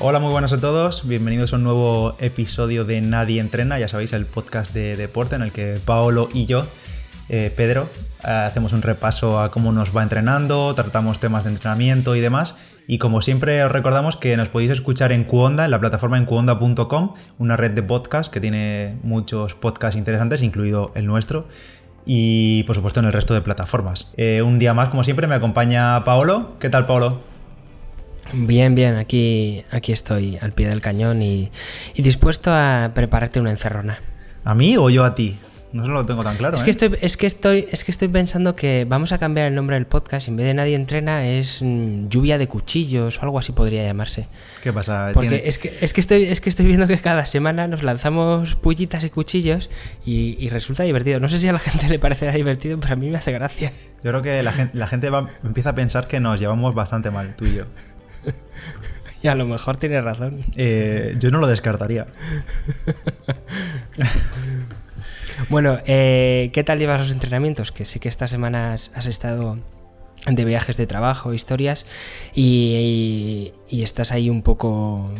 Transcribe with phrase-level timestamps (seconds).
[0.00, 1.08] Hola, muy buenas a todos.
[1.08, 5.42] Bienvenidos a un nuevo episodio de Nadie Entrena, ya sabéis, el podcast de deporte en
[5.42, 6.64] el que Paolo y yo,
[7.28, 7.88] eh, Pedro,
[8.24, 12.54] eh, hacemos un repaso a cómo nos va entrenando, tratamos temas de entrenamiento y demás.
[12.86, 16.26] Y como siempre os recordamos que nos podéis escuchar en Cuonda, en la plataforma en
[16.26, 21.48] cuonda.com, una red de podcasts que tiene muchos podcasts interesantes, incluido el nuestro.
[22.06, 24.12] Y por supuesto en el resto de plataformas.
[24.16, 26.52] Eh, un día más, como siempre, me acompaña Paolo.
[26.60, 27.37] ¿Qué tal, Paolo?
[28.32, 31.50] Bien, bien, aquí, aquí estoy al pie del cañón y,
[31.94, 33.98] y dispuesto a prepararte una encerrona.
[34.44, 35.38] ¿A mí o yo a ti?
[35.70, 36.54] No se lo tengo tan claro.
[36.56, 36.64] Es ¿eh?
[36.64, 39.76] que, estoy, es, que estoy, es que estoy pensando que vamos a cambiar el nombre
[39.76, 40.26] del podcast.
[40.28, 44.28] En vez de Nadie Entrena, es mm, Lluvia de Cuchillos o algo así podría llamarse.
[44.62, 45.10] ¿Qué pasa?
[45.12, 47.82] Porque ¿Tiene- es que, es, que estoy, es que estoy viendo que cada semana nos
[47.82, 49.68] lanzamos pullitas y cuchillos
[50.06, 51.20] y, y resulta divertido.
[51.20, 53.70] No sé si a la gente le parecerá divertido, pero a mí me hace gracia.
[54.02, 57.10] Yo creo que la gente, la gente va- empieza a pensar que nos llevamos bastante
[57.10, 57.64] mal, tú y yo.
[59.22, 60.38] Y a lo mejor tiene razón.
[60.54, 62.06] Eh, yo no lo descartaría.
[65.50, 67.70] Bueno, eh, ¿qué tal llevas los entrenamientos?
[67.72, 69.56] Que sé que estas semanas has estado
[70.26, 71.86] de viajes de trabajo, historias,
[72.34, 75.12] y, y- y estás ahí un poco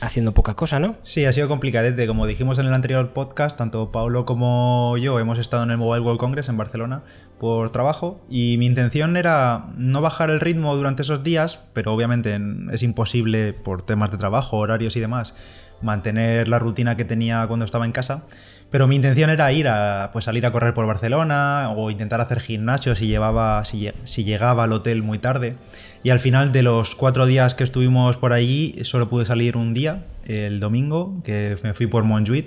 [0.00, 0.96] haciendo poca cosa, ¿no?
[1.02, 2.06] Sí, ha sido complicadete.
[2.06, 6.04] Como dijimos en el anterior podcast, tanto Paulo como yo hemos estado en el Mobile
[6.04, 7.02] World Congress en Barcelona
[7.40, 12.34] por trabajo y mi intención era no bajar el ritmo durante esos días, pero obviamente
[12.34, 15.34] en- es imposible por temas de trabajo, horarios y demás
[15.80, 18.24] mantener la rutina que tenía cuando estaba en casa.
[18.70, 22.40] Pero mi intención era ir a pues salir a correr por Barcelona o intentar hacer
[22.40, 25.54] gimnasio si llevaba si, lle- si llegaba al hotel muy tarde.
[26.02, 29.72] Y al final de los cuatro días que estuvimos por allí solo pude salir un
[29.72, 32.46] día, el domingo, que me fui por Montjuïc.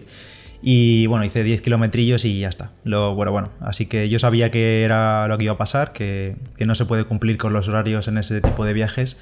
[0.64, 2.70] Y bueno, hice 10 kilometrillos y ya está.
[2.84, 6.36] Lo, bueno, bueno, así que yo sabía que era lo que iba a pasar, que,
[6.56, 9.18] que no se puede cumplir con los horarios en ese tipo de viajes.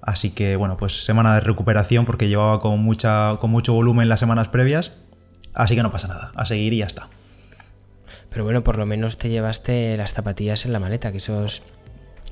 [0.00, 4.20] Así que bueno, pues semana de recuperación porque llevaba con, mucha, con mucho volumen las
[4.20, 4.92] semanas previas.
[5.56, 7.08] Así que no pasa nada, a seguir y ya está.
[8.28, 11.62] Pero bueno, por lo menos te llevaste las zapatillas en la maleta, que eso es,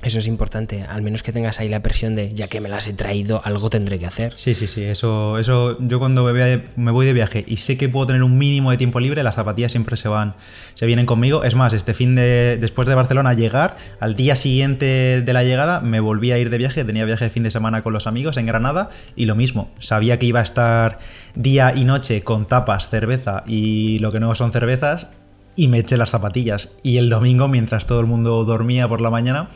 [0.03, 0.83] eso es importante.
[0.83, 3.69] Al menos que tengas ahí la presión de, ya que me las he traído, algo
[3.69, 4.33] tendré que hacer.
[4.35, 8.07] Sí, sí, sí, eso, eso yo cuando me voy, de, viaje y sé que puedo
[8.07, 10.35] tener un mínimo de tiempo libre, las zapatillas siempre se van,
[10.75, 11.43] se vienen conmigo.
[11.43, 15.81] Es más, este fin de, después de Barcelona llegar, al día siguiente de la llegada,
[15.81, 18.37] me volví a ir de viaje, tenía viaje de fin de semana con los amigos
[18.37, 20.99] en Granada y lo mismo, sabía que iba a estar
[21.33, 25.07] día y noche con tapas, cerveza y lo que no son cervezas
[25.55, 26.69] y me eché las zapatillas.
[26.83, 29.49] Y el domingo, mientras todo el mundo dormía por la mañana,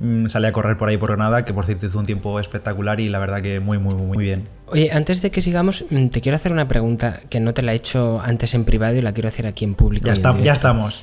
[0.00, 3.00] mm, salí a correr por ahí por Granada, que por cierto hizo un tiempo espectacular
[3.00, 4.48] y la verdad que muy, muy, muy bien.
[4.68, 7.72] Oye, antes de que sigamos, mm, te quiero hacer una pregunta que no te la
[7.72, 10.06] he hecho antes en privado y la quiero hacer aquí en público.
[10.06, 11.02] Ya, en está, ya estamos.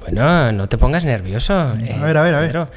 [0.00, 1.54] Bueno, no te pongas nervioso.
[1.78, 2.68] eh, A ver, a ver, a ver.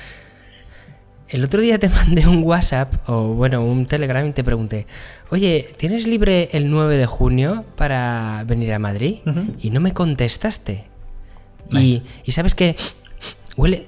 [1.29, 4.85] El otro día te mandé un WhatsApp o bueno, un Telegram y te pregunté,
[5.29, 9.19] oye, ¿tienes libre el 9 de junio para venir a Madrid?
[9.61, 10.85] Y no me contestaste.
[11.71, 12.75] Y, y sabes que
[13.55, 13.87] huele...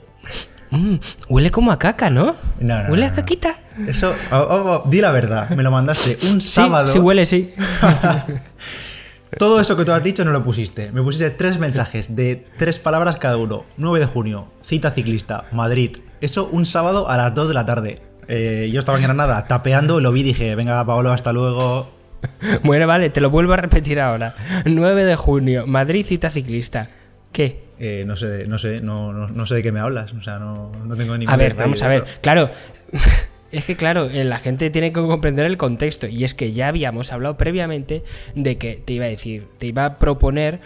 [0.77, 0.99] mm,
[1.29, 2.35] huele como a caca, ¿no?
[2.59, 3.55] No, no, huele no, a caquita.
[3.87, 6.87] Eso, oh, oh, oh, di la verdad, me lo mandaste un Sí, sábado.
[6.87, 7.53] sí huele, sí.
[9.37, 10.91] Todo eso que tú has dicho no lo pusiste.
[10.91, 13.65] Me pusiste tres mensajes de tres palabras cada uno.
[13.77, 15.97] 9 de junio, cita ciclista, Madrid.
[16.21, 18.01] Eso un sábado a las 2 de la tarde.
[18.27, 21.89] Eh, yo estaba en Granada tapeando, lo vi y dije, venga, Paolo, hasta luego.
[22.63, 24.35] bueno, vale, te lo vuelvo a repetir ahora.
[24.65, 26.89] 9 de junio, Madrid cita ciclista.
[27.33, 27.64] ¿Qué?
[27.79, 30.13] Eh, no sé, no sé, no, no, no sé de qué me hablas.
[30.13, 32.05] O sea, no, no tengo ni A ver, vamos a ver.
[32.21, 32.49] Claro,
[33.51, 36.07] es que claro, eh, la gente tiene que comprender el contexto.
[36.07, 38.03] Y es que ya habíamos hablado previamente
[38.35, 40.59] de que te iba a decir, te iba a proponer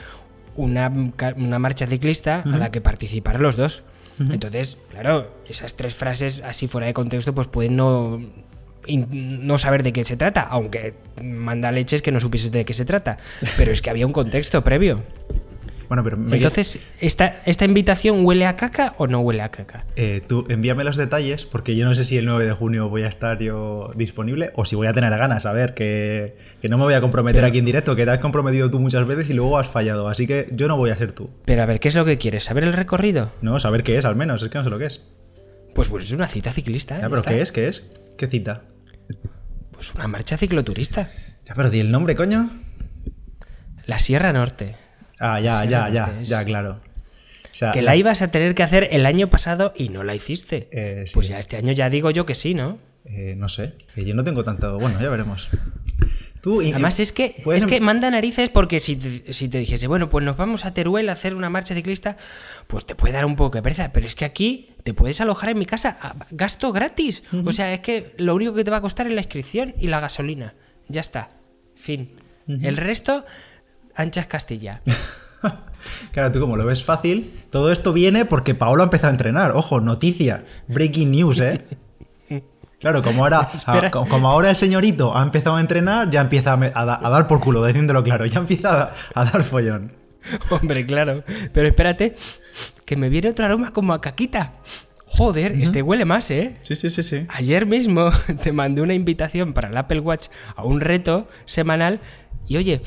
[0.56, 0.92] una,
[1.38, 3.84] una marcha ciclista a la que participaran los dos.
[4.20, 8.20] Entonces, claro, esas tres frases así fuera de contexto, pues pueden no,
[8.88, 10.94] no saber de qué se trata, aunque
[11.24, 13.18] manda leches que no supieses de qué se trata.
[13.58, 15.04] Pero es que había un contexto previo.
[15.90, 19.86] Bueno, pero me- Entonces, ¿esta, ¿esta invitación huele a caca o no huele a caca?
[19.96, 23.02] Eh, tú envíame los detalles porque yo no sé si el 9 de junio voy
[23.02, 25.48] a estar yo disponible o si voy a tener ganas.
[25.48, 28.20] A ver, que, que no me voy a comprometer aquí en directo, que te has
[28.20, 30.08] comprometido tú muchas veces y luego has fallado.
[30.08, 31.32] Así que yo no voy a ser tú.
[31.46, 32.44] Pero a ver, ¿qué es lo que quieres?
[32.44, 33.32] ¿Saber el recorrido?
[33.42, 35.02] No, saber qué es al menos, es que no sé lo que es.
[35.74, 37.00] Pues, pues es una cita ciclista.
[37.02, 37.24] Ya pero.
[37.24, 37.52] ¿qué es?
[37.52, 37.84] ¿Qué es?
[38.16, 38.62] ¿Qué cita?
[39.72, 41.10] Pues una marcha cicloturista.
[41.48, 42.52] Ya, pero di el nombre, coño.
[43.88, 44.76] La Sierra Norte.
[45.20, 46.80] Ah, ya, Sí, ya, ya, es- ya, claro.
[47.52, 50.04] O sea, Que la las- ibas a tener que hacer el año pasado y no
[50.04, 50.70] la hiciste.
[50.72, 51.14] Eh, sí.
[51.14, 52.78] Pues ya este año ya digo yo que sí, ¿no?
[53.06, 54.78] eh, no sé, que yo no tengo tanto.
[54.78, 55.50] Bueno, ya veremos.
[56.42, 59.58] Tú, Además es que, puedes es que em- manda narices porque si te, si te
[59.58, 62.16] dijese, bueno, pues nos vamos a Teruel a hacer una marcha ciclista,
[62.68, 63.92] pues te puede dar un poco de pereza.
[63.92, 67.24] Pero es que aquí te puedes alojar en mi casa a gasto gratis.
[67.46, 69.88] O sea, es que lo único que te va a costar es la inscripción y
[69.88, 70.54] la gasolina.
[70.88, 71.28] Ya está.
[71.76, 72.12] Fin.
[72.48, 73.26] El resto,
[74.00, 74.82] anchas Castilla.
[76.12, 79.52] Claro, tú como lo ves fácil, todo esto viene porque Paolo ha empezado a entrenar.
[79.56, 81.66] Ojo, noticia, breaking news, ¿eh?
[82.80, 83.88] Claro, como ahora, Espera.
[83.88, 87.64] a- como ahora el señorito ha empezado a entrenar, ya empieza a, dar por culo,
[87.66, 89.94] diciéndolo claro, ya empieza a, a dar follón.
[90.50, 91.24] Hombre, claro.
[91.54, 92.16] Pero espérate,
[92.86, 94.54] que me viene otro aroma como a caquita.
[95.06, 96.58] Joder, este huele más, ¿eh?
[96.62, 97.26] Sí, sí, sí, sí.
[97.30, 98.12] Ayer mismo
[98.44, 102.00] te mandé una invitación para el Apple Watch a un reto semanal
[102.48, 102.82] y oye,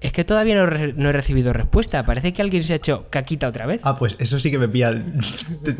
[0.00, 2.04] es que todavía no, re- no he recibido respuesta.
[2.04, 3.80] Parece que alguien se ha hecho caquita otra vez.
[3.84, 4.94] Ah, pues eso sí que me pilla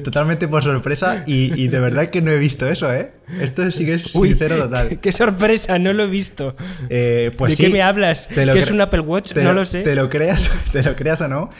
[0.02, 3.12] totalmente por sorpresa y, y de verdad que no he visto eso, ¿eh?
[3.40, 4.98] Esto sí que es Uy, sincero total.
[5.00, 5.78] ¡Qué sorpresa!
[5.78, 6.56] No lo he visto.
[6.88, 8.28] Eh, pues ¿De sí, qué me hablas?
[8.34, 9.32] lo ¿Qué es un Apple Watch?
[9.32, 9.82] te No lo sé.
[9.82, 11.50] Te lo creas, te lo creas o no.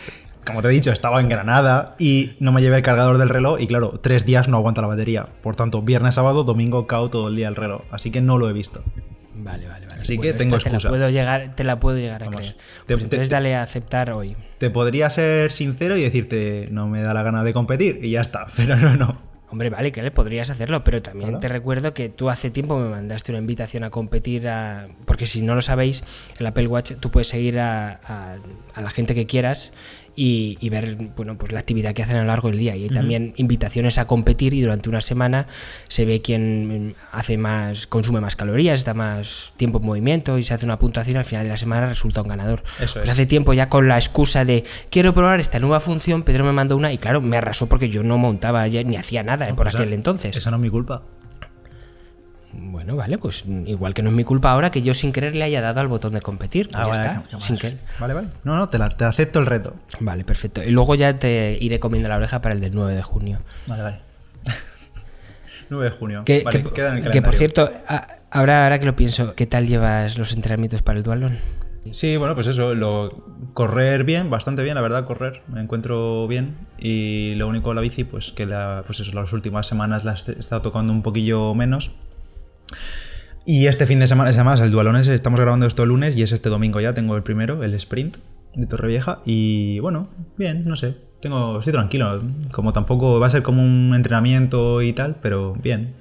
[0.47, 3.61] Como te he dicho, estaba en Granada y no me llevé el cargador del reloj
[3.61, 5.27] y claro, tres días no aguanta la batería.
[5.43, 7.83] Por tanto, viernes, sábado, domingo, cao todo el día el reloj.
[7.91, 8.85] Así que no lo he visto.
[9.39, 10.03] Vale, vale, vale.
[10.03, 10.89] Así que tengo esta te la excusa.
[10.89, 12.41] puedo llegar, te la puedo llegar a Vamos.
[12.41, 12.57] creer.
[12.87, 14.37] Te- Pues entonces te- dale a aceptar hoy.
[14.59, 18.23] Te podría ser sincero y decirte, no me da la gana de competir y ya
[18.23, 19.27] está, pero no, no.
[19.49, 22.89] Hombre, vale, que le podrías hacerlo, pero también te recuerdo que tú hace tiempo me
[22.89, 24.89] mandaste una invitación a competir a...
[25.05, 26.03] Porque si no lo sabéis,
[26.39, 28.37] el Apple Watch tú puedes seguir a, a-
[28.75, 29.73] a la gente que quieras
[30.17, 32.75] y, y ver bueno, pues la actividad que hacen a lo largo del día.
[32.75, 35.47] Y hay también invitaciones a competir y durante una semana
[35.89, 40.55] se ve quién hace más, consume más calorías, está más tiempo en movimiento y se
[40.55, 42.63] hace una puntuación y al final de la semana resulta un ganador.
[42.81, 43.11] Eso Pues es.
[43.11, 46.77] hace tiempo ya con la excusa de quiero probar esta nueva función, Pedro me mandó
[46.77, 49.79] una y claro, me arrasó porque yo no montaba ya ni hacía nada por Esa-
[49.79, 50.35] aquel entonces.
[50.37, 51.03] Eso no es mi culpa.
[52.59, 55.45] Bueno, vale, pues igual que no es mi culpa ahora que yo sin querer le
[55.45, 56.69] haya dado al botón de competir.
[56.69, 57.79] Pues Ah, ya vale, está, sin querer.
[57.99, 58.29] Vale, vale.
[58.45, 59.75] No, no, te, la- te acepto el reto.
[60.01, 60.63] Vale, perfecto.
[60.65, 63.41] Y luego ya te iré comiendo la oreja para el del 9 de junio.
[63.67, 63.99] Vale, vale.
[65.71, 66.23] 9 de junio.
[66.25, 69.35] Que, vale, que- queda en el que, por cierto, a- ahora, ahora que lo pienso,
[69.35, 71.39] ¿qué tal llevas los entrenamientos para el dualón?
[71.93, 73.25] Sí, bueno, pues eso, lo,
[73.55, 78.03] correr bien, bastante bien, la verdad, correr, me encuentro bien y lo único la bici,
[78.03, 81.93] pues que la, pues eso, las últimas semanas la he estado tocando un poquillo menos.
[83.45, 86.17] Y este fin de semana, es además, el dualón es, estamos grabando esto el lunes
[86.17, 88.17] y es este domingo ya, tengo el primero, el sprint
[88.55, 93.43] de Torrevieja y bueno, bien, no sé, tengo, estoy tranquilo, como tampoco va a ser
[93.43, 95.95] como un entrenamiento y tal, pero bien.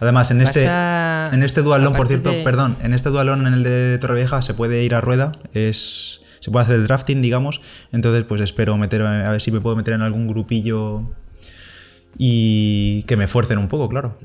[0.00, 3.52] Además, en este, a- en este dualón, por cierto, de- perdón, en este dualón, en
[3.54, 7.60] el de Torrevieja, se puede ir a rueda, es, se puede hacer el drafting, digamos,
[7.92, 11.02] entonces pues espero meterme, a ver si me puedo meter en algún grupillo
[12.18, 14.18] y que me fuercen un poco, claro.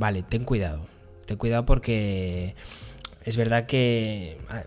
[0.00, 0.86] Vale, ten cuidado.
[1.26, 2.54] Ten cuidado porque
[3.22, 4.62] es verdad que ah,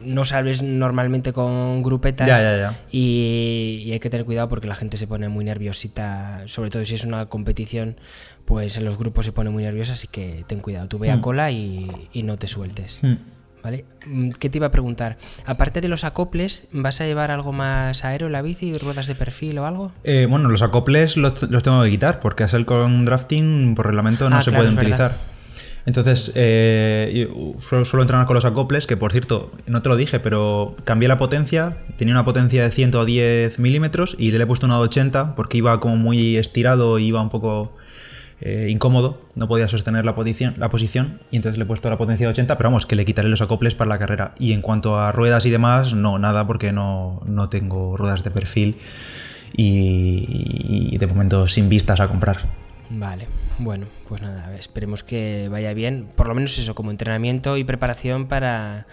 [0.00, 2.80] no sales normalmente con grupetas Ya, ya, ya.
[2.90, 6.86] Y, y hay que tener cuidado porque la gente se pone muy nerviosita, sobre todo
[6.86, 8.00] si es una competición,
[8.46, 10.88] pues en los grupos se pone muy nerviosa, así que ten cuidado.
[10.88, 13.00] Tú ve a cola y, y no te sueltes.
[13.02, 13.16] Hmm.
[13.68, 13.84] ¿Vale?
[14.06, 15.18] Mm, ¿Qué te iba a preguntar?
[15.44, 19.14] Aparte de los acoples, ¿vas a llevar algo más aéreo en la bici, ruedas de
[19.14, 19.92] perfil o algo?
[20.04, 24.30] Eh, bueno, los acoples los, los tengo que quitar porque hacer con drafting por reglamento
[24.30, 25.10] no Ah, se claro, pueden verdad.
[25.10, 25.38] utilizar.
[25.84, 27.28] Entonces, eh,
[27.60, 31.06] suelo, suelo entrenar con los acoples, que por cierto, no te lo dije, pero cambié
[31.08, 31.76] la potencia.
[31.98, 35.78] Tenía una potencia de 110 milímetros y le he puesto una de 80 porque iba
[35.80, 37.72] como muy estirado y iba un poco
[38.40, 39.22] eh, incómodo.
[39.34, 42.32] No podía sostener la posición, la posición y entonces le he puesto la potencia de
[42.32, 44.34] 80, pero vamos, que le quitaré los acoples para la carrera.
[44.38, 48.30] Y en cuanto a ruedas y demás, no, nada porque no, no tengo ruedas de
[48.30, 48.76] perfil
[49.56, 52.38] y, y de momento sin vistas a comprar.
[52.90, 53.28] Vale,
[53.58, 56.08] bueno, pues nada, esperemos que vaya bien.
[56.14, 58.86] Por lo menos eso, como entrenamiento y preparación para,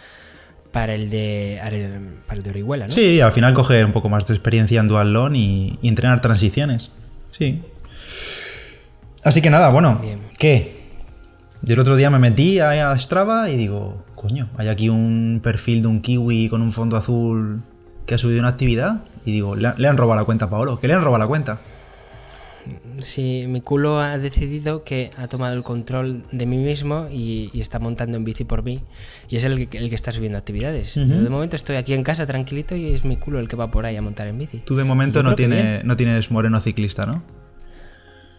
[0.72, 1.60] para el de
[2.28, 2.92] para el de Orihuela, ¿no?
[2.92, 6.92] Sí, al final coger un poco más de experiencia en dualón y, y entrenar transiciones.
[7.32, 7.62] Sí.
[9.26, 10.20] Así que nada, bueno, Bien.
[10.40, 10.76] ¿qué?
[11.64, 15.42] Yo el otro día me metí a a Strava y digo, coño, hay aquí un
[15.44, 17.64] perfil de un kiwi con un fondo azul
[18.06, 19.04] que ha subido una actividad.
[19.26, 21.60] Y digo, le, han- robado la cuenta a Paolo, que le han robado la cuenta.
[23.00, 27.62] Sí, mi culo ha decidido que ha tomado el control de mí mismo y, y
[27.62, 28.82] está montando en bici por mí.
[29.30, 30.94] Y es el, que- el que está subiendo actividades.
[30.96, 33.72] Yo de momento estoy aquí en casa tranquilito y es mi culo el que va
[33.72, 34.60] por ahí a montar en bici.
[34.60, 37.24] Tú de momento no, tiene, no tienes moreno ciclista, ¿no?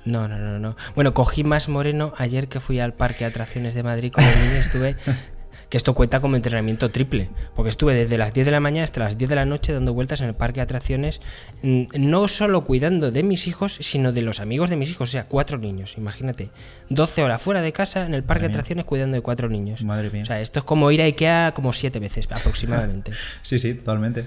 [0.06, 0.76] No, no, no, no.
[0.94, 4.34] Bueno, cogí más moreno ayer que fui al parque de atracciones de Madrid con el
[4.40, 4.60] niño.
[4.60, 4.96] Estuve.
[5.68, 7.28] Que esto cuenta como entrenamiento triple.
[7.56, 9.92] Porque estuve desde las 10 de la mañana hasta las 10 de la noche dando
[9.94, 11.20] vueltas en el parque de atracciones.
[11.62, 15.08] mm, No solo cuidando de mis hijos, sino de los amigos de mis hijos.
[15.08, 15.94] O sea, cuatro niños.
[15.98, 16.50] Imagínate.
[16.88, 19.82] 12 horas fuera de casa en el parque de atracciones cuidando de cuatro niños.
[19.82, 20.22] Madre mía.
[20.22, 23.10] O sea, esto es como ir a Ikea como siete veces aproximadamente.
[23.42, 24.24] Sí, sí, totalmente.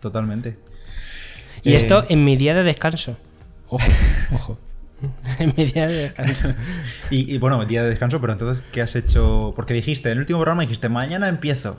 [0.00, 0.56] Totalmente.
[1.62, 3.18] y Eh, esto en mi día de descanso.
[3.68, 3.84] Ojo,
[4.34, 4.58] ojo.
[5.38, 6.48] en mi día de descanso.
[7.10, 9.52] y, y, bueno, día de descanso, pero entonces, ¿qué has hecho?
[9.56, 11.78] Porque dijiste, en el último programa dijiste, mañana empiezo.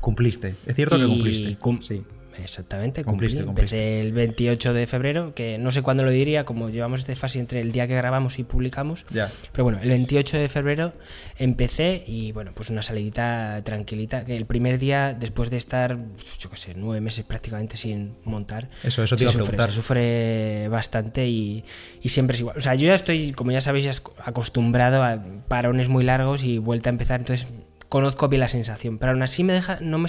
[0.00, 0.54] Cumpliste.
[0.66, 1.56] Es cierto que cumpliste.
[1.56, 2.04] Cum sí.
[2.42, 7.00] Exactamente, cumpliste, Empecé el 28 de febrero, que no sé cuándo lo diría, como llevamos
[7.00, 9.06] este fase entre el día que grabamos y publicamos.
[9.10, 9.30] Ya.
[9.52, 10.92] Pero bueno, el 28 de febrero
[11.36, 14.24] empecé y bueno, pues una salidita tranquilita.
[14.24, 15.98] Que el primer día, después de estar,
[16.38, 18.70] yo qué sé, nueve meses prácticamente sin montar.
[18.82, 19.70] Eso, eso te iba a preguntar.
[19.70, 21.64] Se sufre bastante y,
[22.02, 22.56] y, siempre es igual.
[22.56, 26.90] O sea, yo ya estoy, como ya sabéis, acostumbrado a parones muy largos y vuelta
[26.90, 27.52] a empezar, entonces
[27.88, 28.98] conozco bien la sensación.
[28.98, 30.08] Pero aún así me deja, no me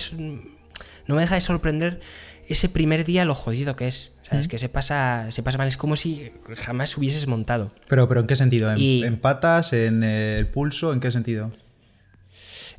[1.08, 2.00] no me deja de sorprender
[2.48, 4.12] ese primer día lo jodido que es.
[4.24, 4.48] ¿Sabes?
[4.48, 5.68] Que se pasa, se pasa mal.
[5.68, 7.72] Es como si jamás hubieses montado.
[7.88, 8.74] Pero, pero ¿en qué sentido?
[8.76, 9.72] ¿En, patas?
[9.72, 10.94] ¿En el pulso?
[10.94, 11.52] ¿En qué sentido?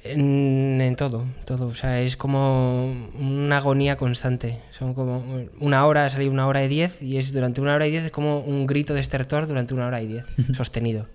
[0.02, 1.68] En, en, todo, todo.
[1.68, 4.60] O sea, es como una agonía constante.
[4.72, 7.92] Son como una hora, salir una hora y diez, y es durante una hora y
[7.92, 11.06] diez es como un grito de estertor durante una hora y diez, sostenido.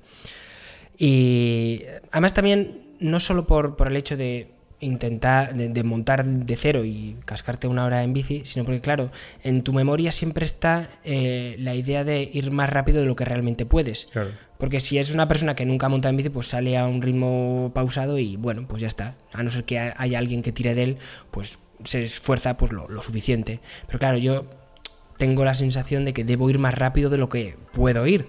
[0.98, 4.50] Y además también, no solo por, por el hecho de
[4.82, 9.12] intentar de, montar de cero y cascarte una hora en bici, sino porque claro,
[9.44, 13.24] en tu memoria siempre está eh, la idea de ir más rápido de lo que
[13.24, 14.08] realmente puedes.
[14.58, 17.72] Porque si es una persona que nunca monta en bici, pues sale a un ritmo
[17.74, 19.16] pausado y bueno, pues ya está.
[19.34, 20.98] A no ser que haya alguien que tire de él,
[21.32, 23.60] pues se esfuerza pues lo, suficiente.
[23.88, 24.46] Pero claro, yo
[25.18, 28.28] tengo la sensación de que debo ir más rápido de lo que puedo ir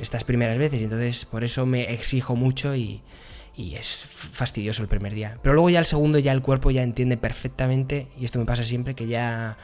[0.00, 0.82] estas primeras veces.
[0.82, 3.02] Entonces por eso me exijo mucho y,
[3.54, 5.38] y es fastidioso el primer día.
[5.42, 8.64] Pero luego ya el segundo ya el cuerpo ya entiende perfectamente, y esto me pasa
[8.64, 9.56] siempre, que ya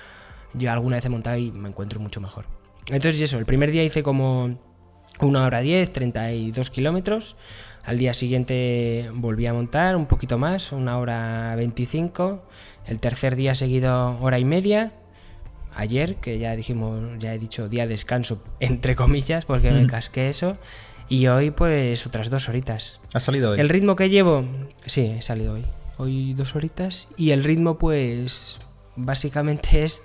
[0.54, 2.46] yo alguna vez he montado y me encuentro mucho mejor.
[2.88, 4.58] Entonces eso, el primer día hice como
[5.20, 7.36] una hora 10, 32 kilómetros.
[7.84, 12.42] Al día siguiente volví a montar un poquito más, una hora 25.
[12.86, 14.92] El tercer día seguido hora y media.
[15.74, 20.28] Ayer, que ya dijimos, ya he dicho día de descanso, entre comillas, porque me casqué
[20.28, 20.56] eso.
[21.08, 23.00] Y hoy, pues, otras dos horitas.
[23.14, 23.60] ¿Has salido hoy?
[23.60, 24.44] El ritmo que llevo.
[24.84, 25.64] Sí, he salido hoy.
[25.96, 27.08] Hoy dos horitas.
[27.16, 28.58] Y el ritmo, pues,
[28.96, 30.02] básicamente es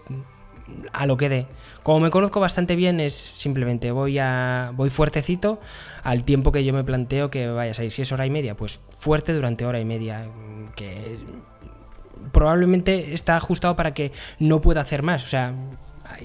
[0.94, 1.48] a lo que dé.
[1.84, 5.60] Como me conozco bastante bien, es simplemente voy a voy fuertecito
[6.04, 7.92] al tiempo que yo me planteo que vayas a ir.
[7.92, 10.26] Si es hora y media, pues fuerte durante hora y media.
[10.76, 11.18] Que
[12.32, 15.26] probablemente está ajustado para que no pueda hacer más.
[15.26, 15.54] O sea,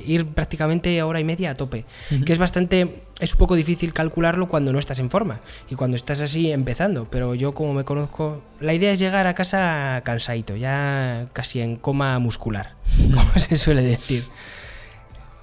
[0.05, 1.85] ir prácticamente hora y media a tope,
[2.25, 5.97] que es bastante, es un poco difícil calcularlo cuando no estás en forma y cuando
[5.97, 10.57] estás así empezando, pero yo como me conozco, la idea es llegar a casa cansadito,
[10.57, 12.75] ya casi en coma muscular,
[13.15, 14.25] como se suele decir.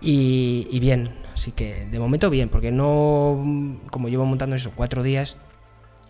[0.02, 5.04] Y, y bien, así que de momento bien, porque no, como llevo montando eso cuatro
[5.04, 5.38] días,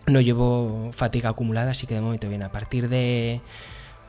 [0.06, 3.40] no llevo fatiga acumulada, así que de momento bien, a partir de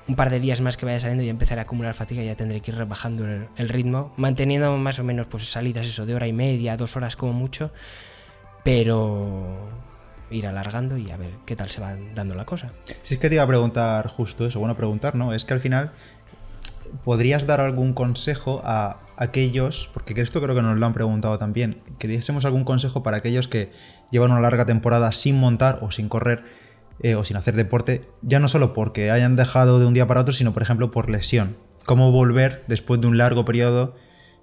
[0.07, 2.61] un par de días más que vaya saliendo y empezar a acumular fatiga, ya tendré
[2.61, 6.33] que ir rebajando el, ritmo, manteniendo más o menos pues salidas eso de hora y
[6.33, 7.71] media, dos horas como mucho,
[8.63, 9.69] pero
[10.29, 12.71] ir alargando y a ver qué tal se va dando la cosa.
[13.01, 15.33] Si es que te iba a preguntar justo eso, bueno preguntar, ¿no?
[15.33, 15.91] Es que al final
[17.03, 21.81] podrías dar algún consejo a aquellos, porque esto creo que nos lo han preguntado también,
[21.99, 23.71] que diésemos algún consejo para aquellos que
[24.09, 26.66] llevan una larga temporada sin montar o sin correr
[27.01, 30.21] eh, o sin hacer deporte, ya no solo porque hayan dejado de un día para
[30.21, 31.57] otro, sino por ejemplo por lesión.
[31.85, 33.95] ¿Cómo volver después de un largo periodo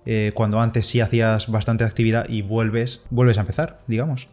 [0.06, 4.28] eh, cuando antes sí hacías bastante actividad y vuelves, vuelves a empezar, digamos?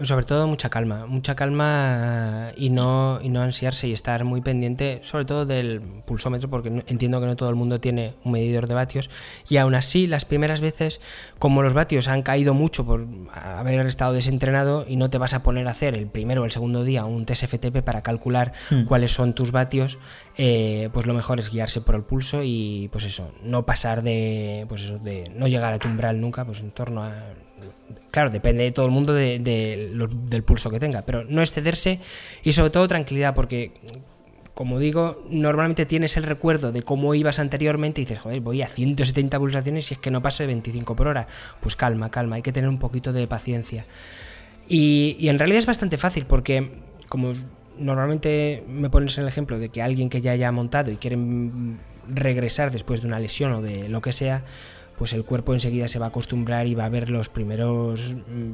[0.00, 5.00] Sobre todo mucha calma, mucha calma y no, y no ansiarse y estar muy pendiente,
[5.04, 8.74] sobre todo del pulsómetro, porque entiendo que no todo el mundo tiene un medidor de
[8.74, 9.08] vatios.
[9.48, 11.00] Y aún así, las primeras veces,
[11.38, 15.44] como los vatios han caído mucho por haber estado desentrenado y no te vas a
[15.44, 18.84] poner a hacer el primero o el segundo día un TSFTP para calcular hmm.
[18.86, 20.00] cuáles son tus vatios,
[20.36, 24.66] eh, pues lo mejor es guiarse por el pulso y pues eso, no pasar de,
[24.68, 27.12] pues eso, de no llegar a tu umbral nunca, pues en torno a
[28.14, 31.98] claro, depende de todo el mundo del pulso que tenga, pero no excederse
[32.44, 33.72] y sobre todo tranquilidad, porque
[34.54, 38.68] como digo, normalmente tienes el recuerdo de cómo ibas anteriormente y dices, joder, voy a
[38.68, 41.26] 170 pulsaciones y es que no paso de 25 por hora.
[41.58, 43.84] Pues calma, calma, hay que tener un poquito de paciencia.
[44.68, 46.70] Y, y en realidad es bastante fácil porque,
[47.08, 47.32] como
[47.76, 51.18] normalmente me pones en el ejemplo de que alguien que ya haya montado y quiere
[52.08, 54.44] regresar después de una lesión o de lo que sea,
[54.96, 58.52] pues el cuerpo enseguida se va a acostumbrar y va a ver los primeros mm,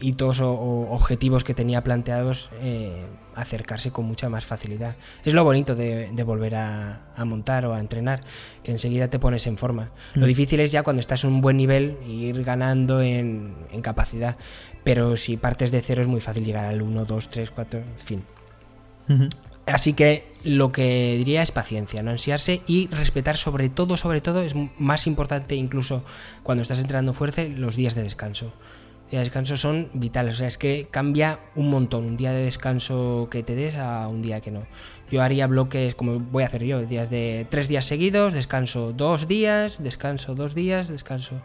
[0.00, 0.52] hitos o,
[0.90, 4.96] objetivos que tenía planteados eh, acercarse con mucha más facilidad.
[5.24, 8.22] Es lo bonito de, volver a, montar o a entrenar,
[8.62, 9.90] que enseguida te pones en forma.
[10.14, 10.28] Lo mm.
[10.28, 14.36] difícil es ya cuando estás en un buen nivel ir ganando en, capacidad,
[14.84, 17.98] pero si partes de cero es muy fácil llegar al 1, 2, 3, 4, en
[17.98, 19.28] fin.
[19.66, 24.42] Así que lo que diría es paciencia, no ansiarse y respetar sobre todo, sobre todo,
[24.42, 26.04] es más importante incluso
[26.44, 28.46] cuando estás entrenando fuerte, los días de descanso.
[28.46, 32.30] Los días de descanso son vitales, o sea, es que cambia un montón un día
[32.30, 34.66] de descanso que te des a un día que no.
[35.10, 39.26] Yo haría bloques como voy a hacer yo, días de tres días seguidos, descanso dos
[39.26, 41.42] días, descanso dos días, descanso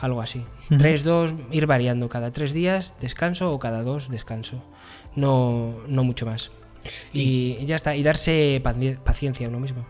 [0.00, 0.44] algo así.
[0.78, 4.62] Tres, dos, ir variando cada tres días, descanso o cada dos, descanso.
[5.14, 6.50] No, no mucho más.
[7.12, 8.62] Y, ya está, y darse
[9.04, 9.86] paciencia a uno mismo.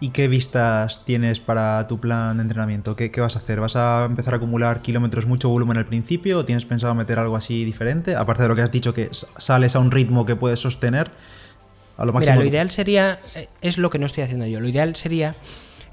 [0.00, 2.96] ¿Y qué vistas tienes para tu plan de entrenamiento?
[2.96, 3.60] ¿Qué, vas a hacer?
[3.60, 6.38] ¿Vas a empezar a acumular kilómetros, mucho volumen al principio?
[6.38, 8.14] ¿O tienes pensado meter algo así diferente?
[8.16, 11.10] Aparte de lo que has dicho, que sales a un ritmo que puedes sostener.
[11.96, 12.34] A lo máximo.
[12.34, 15.36] Mira, lo ideal sería, eh, es lo que no estoy haciendo yo, lo ideal sería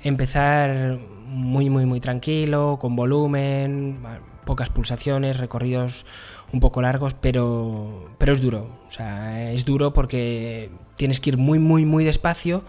[0.04, 4.00] empezar muy, muy, muy tranquilo, con volumen,
[4.46, 6.06] pocas pulsaciones, recorridos
[6.54, 8.70] un poco largos, pero, pero es duro.
[8.88, 12.64] O sea, es duro porque tienes que ir muy, muy, muy despacio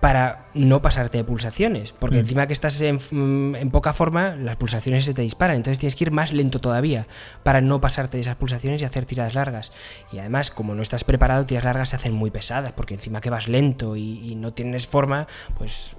[0.00, 1.92] para no pasarte de pulsaciones.
[1.92, 2.20] Porque mm.
[2.20, 2.98] encima que estás en,
[3.58, 5.56] en, poca forma, las pulsaciones se te disparan.
[5.56, 7.06] Entonces tienes que ir más lento todavía
[7.42, 9.72] para no pasarte de esas pulsaciones y hacer tiradas largas.
[10.12, 12.72] Y además, como no estás preparado, tiras largas se hacen muy pesadas.
[12.72, 15.26] Porque encima que vas lento y, y no tienes forma,
[15.58, 15.96] pues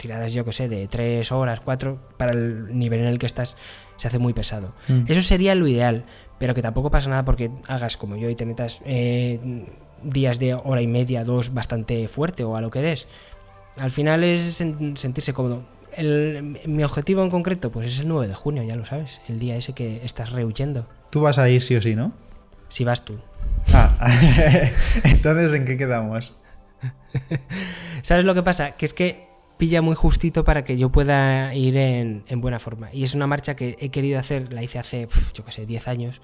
[0.00, 3.56] tiradas, yo que sé, de 3 horas, 4, para el nivel en el que estás,
[3.96, 4.72] se hace muy pesado.
[4.88, 5.02] Mm.
[5.06, 6.04] Eso sería lo ideal,
[6.40, 9.38] pero que tampoco pasa nada porque hagas como yo y te metas eh,
[10.02, 13.06] días de hora y media, dos, bastante fuerte o a lo que des.
[13.76, 15.64] Al final es sentirse cómodo.
[15.98, 19.54] mi objetivo en concreto, pues es el 9 de junio, ya lo sabes, el día
[19.54, 20.86] ese que estás rehuyendo.
[21.10, 22.14] Tú vas a ir sí o sí, ¿no?
[22.68, 23.18] Si vas tú.
[23.74, 23.94] Ah,
[25.04, 26.38] entonces ¿en qué quedamos?
[28.02, 28.72] ¿Sabes lo que pasa?
[28.72, 29.28] Que es que
[29.60, 32.88] pilla muy justito para que yo pueda ir en, buena forma.
[32.92, 35.86] Y es una marcha que he querido hacer, la hice hace, yo qué sé, 10
[35.86, 36.22] años.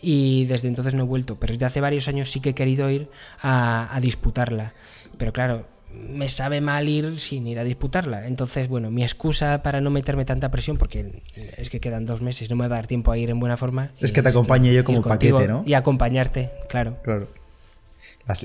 [0.00, 1.38] Y desde entonces no he vuelto.
[1.38, 3.10] Pero desde hace varios años sí que he querido ir
[3.42, 4.72] a, disputarla.
[5.18, 8.28] Pero claro, me sabe mal ir sin ir a disputarla.
[8.28, 11.20] Entonces, bueno, mi excusa para no meterme tanta presión, porque
[11.58, 13.56] es que quedan dos meses, no me va a dar tiempo a ir en buena
[13.56, 13.90] forma.
[13.98, 15.64] Es que te acompañe yo como paquete, ¿no?
[15.66, 16.98] Y acompañarte, claro.
[17.02, 17.39] Claro.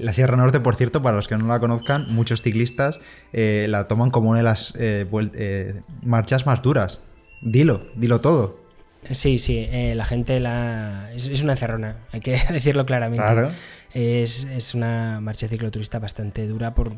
[0.02, 3.00] La, Sierra Norte, por cierto, para los que no la conozcan, muchos ciclistas
[3.34, 7.00] eh, la toman como una de las eh, eh, marchas más duras.
[7.41, 8.60] Dilo, dilo todo.
[9.12, 11.12] Sí, sí, la gente la...
[11.13, 13.26] Es, una encerrona, hay que decirlo claramente.
[13.26, 13.52] Claro.
[13.93, 16.93] Es, es, una marcha cicloturista bastante dura por,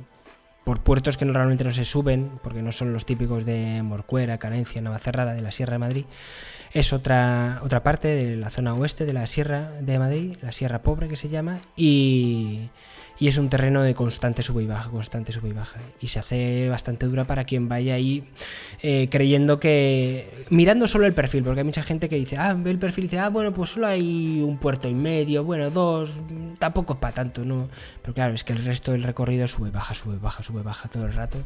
[0.67, 4.81] por puertos que normalmente no se suben, porque no son los típicos de Morcuera, Carencia,
[4.81, 6.05] Navacerrada, de la Sierra de Madrid.
[6.73, 10.81] Es otra, otra parte de la zona oeste de la Sierra de Madrid, la Sierra
[10.81, 12.67] Pobre que se llama, y,
[13.27, 15.79] es un terreno de constante sube y baja, constante sube y baja.
[15.99, 18.23] Y se hace bastante dura para quien vaya ahí
[18.83, 20.45] eh, creyendo que.
[20.51, 23.07] mirando solo el perfil, porque hay mucha gente que dice, ah, ve el perfil y
[23.07, 26.17] dice, ah, bueno, pues solo hay un puerto y medio, bueno, dos,
[26.59, 27.69] tampoco es para tanto, ¿no?
[28.03, 31.05] Pero claro, es que el resto del recorrido sube, baja, sube, baja, sube, baja todo
[31.05, 31.39] el rato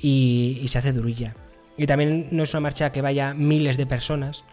[0.00, 1.34] y, y se hace durilla.
[1.76, 4.44] Y también no es una marcha que vaya miles de personas,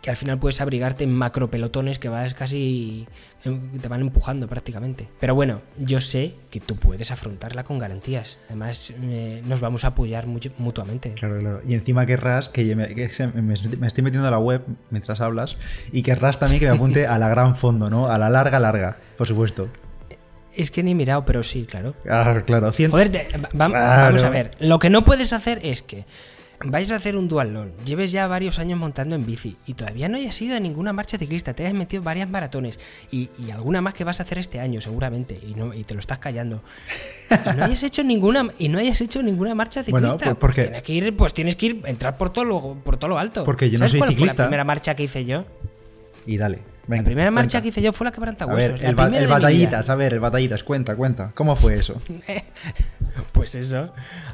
[0.00, 3.06] que al final puedes abrigarte en macro pelotones que vas casi
[3.44, 5.08] em, te van empujando prácticamente.
[5.20, 8.38] Pero bueno, yo sé que tú puedes afrontarla con garantías.
[8.46, 11.12] Además, eh, nos vamos a apoyar mutuamente.
[11.14, 11.60] Claro, claro.
[11.66, 12.88] Y encima querrás que, me,
[13.42, 15.56] me, estoy metiendo a la web mientras hablas
[15.92, 18.08] y querrás también que me apunte a la gran fondo, ¿no?
[18.08, 19.68] A la larga, larga, por supuesto.
[20.54, 21.94] Es que ni he mirado, pero sí, claro.
[22.02, 22.72] Claro, claro.
[22.72, 24.52] Joder, vamos a ver.
[24.58, 26.06] Lo que no puedes hacer es que
[26.64, 30.16] vais a hacer un dualón, lleves ya varios años montando en bici y todavía no
[30.16, 32.78] hayas ido a ninguna marcha ciclista, te has metido varias maratones
[33.10, 36.00] y, alguna más que vas a hacer este año seguramente y, no, y te lo
[36.00, 36.62] estás callando.
[37.30, 40.16] Y no hayas hecho ninguna y no hayas hecho ninguna marcha ciclista.
[40.16, 42.96] Bueno, pues, pues tienes que ir, pues tienes que ir entrar por todo lo, por
[42.96, 43.44] todo lo alto.
[43.44, 44.18] Porque yo no soy ciclista.
[44.18, 45.44] Fue la primera marcha que hice yo?
[46.26, 46.75] Y dale.
[46.88, 48.80] La primera marcha que hice yo fue la quebranta huesos.
[48.80, 51.32] el, batallitas, a ver, el batallitas, cuenta, cuenta.
[51.34, 52.00] ¿Cómo fue eso?
[53.32, 53.92] pues eso.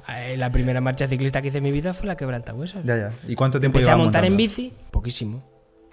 [0.08, 2.84] Eh, la primera marcha ciclista que hice en mi vida fue la quebranta huesos.
[2.84, 3.12] Ya, ya.
[3.26, 4.72] ¿Y cuánto tiempo Empecé a montar en bici?
[4.90, 5.42] Poquísimo.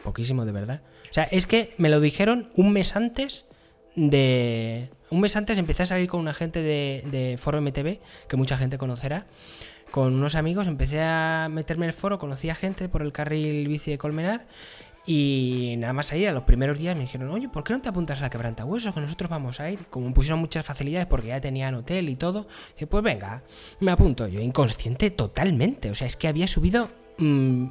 [0.04, 0.82] Poquísimo, de verdad.
[1.10, 3.46] O sea, es que me lo dijeron un mes antes
[3.96, 4.90] de.
[5.10, 8.58] Un mes antes empecé a salir con una gente de, de Foro MTV, que mucha
[8.58, 9.26] gente conocerá
[9.92, 13.68] con unos amigos, empecé a meterme en el foro, conocí a gente por el carril
[13.68, 14.46] bici de Colmenar
[15.06, 17.90] y nada más ahí, a los primeros días me dijeron, oye, ¿por qué no te
[17.90, 18.94] apuntas a la quebranta huesos?
[18.94, 19.88] Que nosotros vamos a ir.
[19.90, 23.44] Como me pusieron muchas facilidades porque ya tenían hotel y todo, dije, pues venga,
[23.80, 24.28] me apunto.
[24.28, 25.90] Yo inconsciente totalmente.
[25.90, 27.68] O sea, es que había subido mm,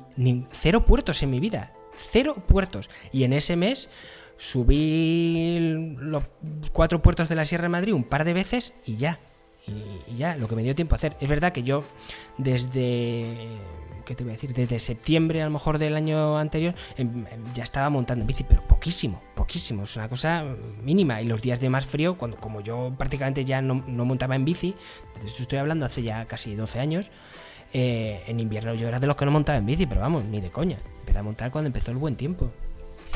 [0.53, 1.73] cero puertos en mi vida.
[1.95, 2.91] Cero puertos.
[3.12, 3.88] Y en ese mes
[4.37, 5.59] subí
[5.99, 6.25] los
[6.73, 9.21] cuatro puertos de la Sierra de Madrid un par de veces y ya.
[9.67, 11.17] y ya, lo que me dio tiempo a hacer.
[11.21, 11.85] Es verdad que yo
[12.38, 13.49] desde
[14.09, 14.55] ¿qué te voy a decir?
[14.55, 18.42] Desde septiembre a lo mejor del año anterior em, em, ya estaba montando en bici,
[18.42, 20.47] pero poquísimo, poquísimo, es una cosa
[20.83, 21.21] mínima.
[21.21, 24.47] Y los días de más frío, cuando como yo prácticamente ya no, no montaba en
[24.47, 24.75] bici,
[25.21, 27.11] de esto estoy hablando hace ya casi 12 años,
[27.75, 30.40] eh, en invierno yo era de los que no montaba en bici, pero vamos, ni
[30.40, 30.79] de coña.
[31.01, 32.51] Empecé a montar cuando empezó el buen tiempo.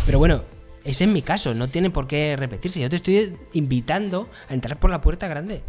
[0.04, 0.42] Pero bueno,
[0.84, 2.80] ese es mi caso, no tiene por qué repetirse.
[2.80, 5.62] Yo te estoy invitando a entrar por la puerta grande.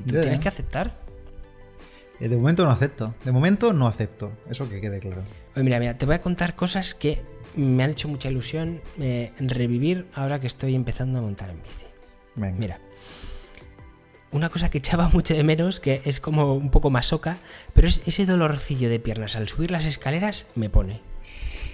[0.00, 0.96] Y tú tienes que aceptar.
[2.20, 3.14] Eh, De momento no acepto.
[3.24, 4.32] De momento no acepto.
[4.48, 5.22] Eso que quede claro.
[5.54, 7.22] Oye, mira, mira, te voy a contar cosas que
[7.56, 11.86] me han hecho mucha ilusión eh, revivir ahora que estoy empezando a montar en bici.
[12.34, 12.58] Venga.
[12.58, 12.80] Mira,
[14.30, 17.36] una cosa que echaba mucho de menos, que es como un poco masoca,
[17.74, 21.00] pero es ese dolorcillo de piernas al subir las escaleras me pone.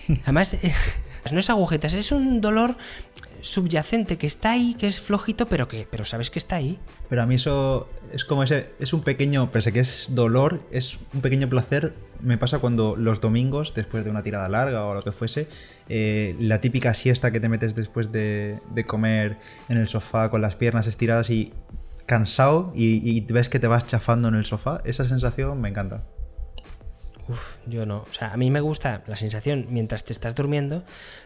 [0.24, 0.56] Además,
[1.32, 2.76] no es agujetas, es un dolor
[3.42, 6.78] subyacente que está ahí, que es flojito, pero que, pero sabes que está ahí.
[7.08, 10.98] Pero a mí eso es como ese, es un pequeño, pese que es dolor, es
[11.14, 11.94] un pequeño placer.
[12.20, 15.48] Me pasa cuando los domingos, después de una tirada larga o lo que fuese,
[15.88, 20.42] eh, la típica siesta que te metes después de, de comer en el sofá con
[20.42, 21.52] las piernas estiradas y
[22.06, 26.04] cansado y, y ves que te vas chafando en el sofá, esa sensación me encanta.
[27.28, 28.06] Uf, yo no.
[28.08, 30.82] O sea, a mí me gusta la sensación mientras te estás durmiendo,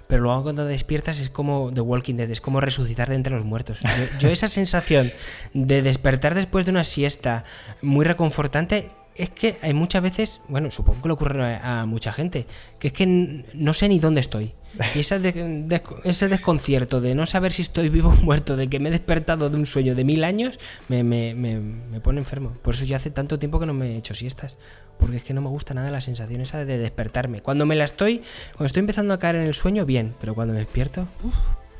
[0.08, 3.44] pero luego cuando despiertas es como The Walking Dead, es como resucitar de entre los
[3.44, 3.80] muertos.
[3.80, 5.12] Yo, yo esa sensación
[5.54, 7.44] de despertar después de una siesta
[7.82, 12.46] muy reconfortante, es que hay muchas veces, bueno, supongo que le ocurre a, mucha gente,
[12.78, 14.54] que es que no sé ni dónde estoy.
[14.94, 18.68] Y esa de- de- ese desconcierto de no saber si estoy vivo o muerto, de
[18.68, 22.20] que me he despertado de un sueño de mil años, me, me- me- me pone
[22.20, 22.54] enfermo.
[22.62, 24.56] Por eso yo hace tanto tiempo que no me he hecho siestas.
[25.02, 27.40] Porque es que no me gusta nada la sensación esa de despertarme.
[27.40, 30.54] Cuando me la estoy, cuando estoy empezando a caer en el sueño, bien, pero cuando
[30.54, 31.34] me despierto, uf,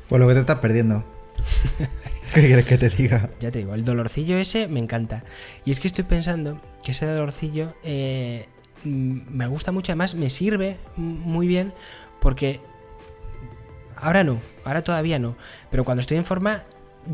[0.08, 1.04] Pues lo que te estás perdiendo.
[2.35, 3.30] ¿Qué quieres que te diga?
[3.38, 5.22] ya te digo, el dolorcillo ese me encanta.
[5.64, 8.48] Y es que estoy pensando que ese dolorcillo eh,
[8.82, 11.72] mm, me gusta mucho, además me sirve muy bien
[12.18, 12.58] porque
[13.94, 15.37] ahora no, ahora todavía no,
[15.70, 16.64] pero cuando estoy en forma,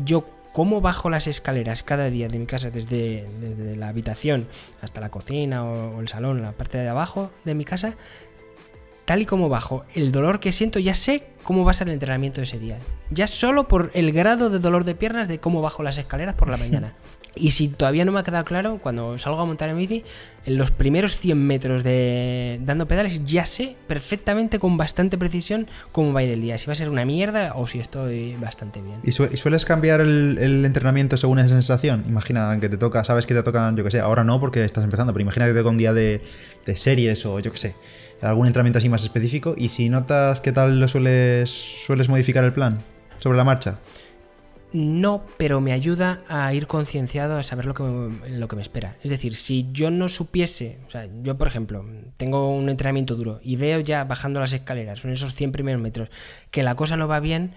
[0.03, 4.47] yo cómo bajo las escaleras cada día de mi casa, desde, desde la habitación
[4.81, 7.95] hasta la cocina o, o el salón, la parte de abajo de mi casa,
[9.05, 11.95] tal y como bajo, el dolor que siento, ya sé cómo va a ser el
[11.95, 12.77] entrenamiento de ese día.
[13.09, 16.47] Ya solo por el grado de dolor de piernas de cómo bajo las escaleras por
[16.47, 16.93] la mañana.
[17.35, 20.03] Y si todavía no me ha quedado claro, cuando salgo a montar en bici,
[20.45, 26.11] en los primeros 100 metros de dando pedales, ya sé perfectamente con bastante precisión cómo
[26.11, 26.57] va a ir el día.
[26.57, 28.97] Si va a ser una mierda o si estoy bastante bien.
[29.03, 32.03] ¿Y, su- y sueles cambiar el, el entrenamiento según esa sensación?
[32.07, 34.83] Imagina que te toca, sabes que te tocan, yo que sé, ahora no porque estás
[34.83, 36.21] empezando, pero imagina que te toca un día de,
[36.65, 37.75] de series o yo que sé,
[38.21, 41.49] algún entrenamiento así más específico y si notas qué tal lo sueles,
[41.85, 42.79] sueles modificar el plan
[43.19, 43.77] sobre la marcha.
[44.71, 48.61] No, pero me ayuda a ir concienciado a saber lo que, me, lo que me
[48.61, 48.97] espera.
[49.03, 51.83] Es decir, si yo no supiese, o sea, yo por ejemplo,
[52.17, 56.09] tengo un entrenamiento duro y veo ya bajando las escaleras, son esos 100 primeros metros,
[56.51, 57.53] que la cosa no va bien,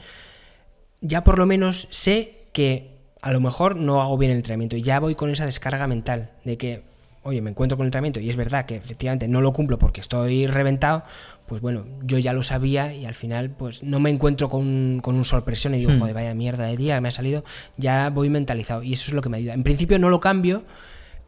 [1.02, 4.76] ya por lo menos sé que a lo mejor no hago bien el entrenamiento.
[4.76, 6.82] Ya voy con esa descarga mental de que,
[7.22, 10.00] oye, me encuentro con el entrenamiento y es verdad que efectivamente no lo cumplo porque
[10.00, 11.02] estoy reventado.
[11.46, 15.16] Pues bueno, yo ya lo sabía y al final pues no me encuentro con, con
[15.16, 15.98] un sorpresión y digo, Hmm.
[15.98, 17.44] joder, vaya mierda de día me ha salido.
[17.76, 19.54] Ya voy mentalizado y eso es lo que me ayuda.
[19.54, 20.64] En principio no lo cambio,